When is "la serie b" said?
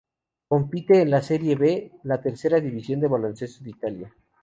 1.11-1.91